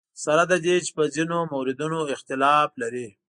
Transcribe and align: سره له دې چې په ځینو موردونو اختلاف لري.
سره 0.23 0.43
له 0.51 0.57
دې 0.65 0.75
چې 0.85 0.91
په 0.97 1.03
ځینو 1.15 1.37
موردونو 1.53 1.99
اختلاف 2.15 2.69
لري. 2.81 3.07